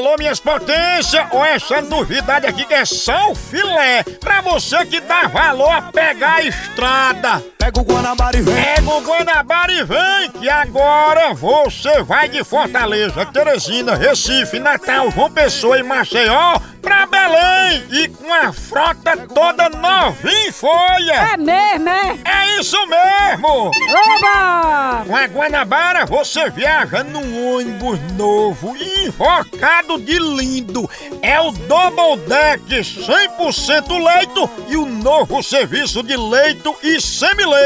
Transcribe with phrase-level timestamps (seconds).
[0.00, 4.98] Alô, minhas potências, ou essa novidade aqui que é só o filé, pra você que
[4.98, 7.44] dá valor a pegar a estrada.
[7.70, 8.54] Pega o Guanabara e vem.
[8.54, 15.30] Pega o Guanabara e vem, que agora você vai de Fortaleza, Teresina, Recife, Natal, João
[15.30, 21.12] Pessoa e Maceió pra Belém e com a frota toda novinha em folha.
[21.12, 22.18] É mesmo, é?
[22.24, 23.70] É isso mesmo!
[23.70, 25.04] Oba!
[25.06, 30.90] Com a Guanabara você viaja num ônibus novo invocado de lindo.
[31.22, 37.59] É o Double Deck 100% leito e o novo serviço de leito e semileito.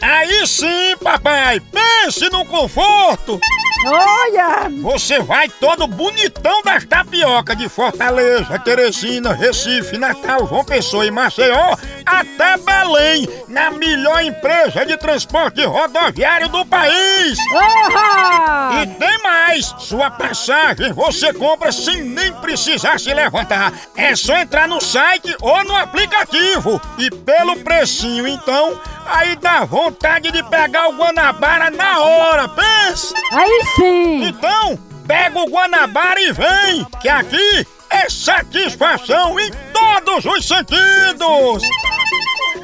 [0.00, 3.40] Aí sim, papai, pense no conforto.
[3.84, 4.68] Olha!
[4.82, 11.76] Você vai todo bonitão das tapioca de Fortaleza, Teresina, Recife, Natal, João Pessoa e Maceió
[12.04, 17.38] até Belém, na melhor empresa de transporte rodoviário do país.
[17.52, 18.82] Oha!
[18.82, 19.74] E tem mais!
[19.78, 23.72] Sua passagem você compra sem nem precisar se levantar.
[23.96, 26.80] É só entrar no site ou no aplicativo.
[26.98, 33.14] E pelo precinho, então, aí dá vontade de pegar o Guanabara na hora, pensa!
[33.32, 34.24] Aí sim!
[34.24, 37.66] Então, pega o Guanabara e vem, que aqui
[38.02, 41.62] é satisfação em todos os sentidos!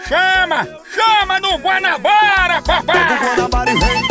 [0.08, 3.18] Chama, chama no Guanabara, Pega o papai!
[3.36, 4.02] Guanabara e vem.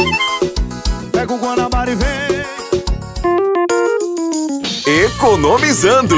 [1.11, 2.07] Pega o Guanabara e vem.
[5.05, 6.15] Economizando.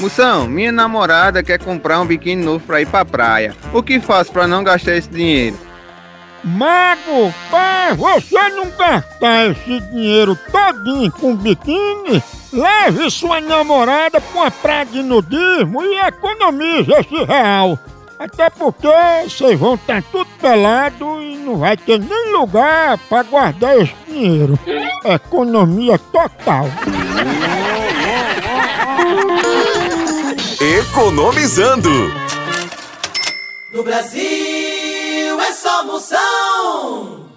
[0.00, 3.54] Moção, minha namorada quer comprar um biquíni novo pra ir pra praia.
[3.72, 5.56] O que faço pra não gastar esse dinheiro?
[6.42, 7.32] Mago,
[7.96, 14.86] pra você não gastar esse dinheiro todinho com biquíni, leve sua namorada pra uma praia
[14.86, 17.78] de nudismo e economize esse real.
[18.18, 18.86] Até porque
[19.24, 24.58] vocês vão estar tudo pelado e não vai ter nem lugar pra guardar esse dinheiro.
[25.04, 26.66] Economia total.
[30.60, 31.90] Economizando.
[33.72, 37.29] No Brasil é só moção.